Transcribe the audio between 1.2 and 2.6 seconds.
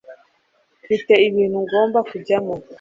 ikintu ngomba kujyamo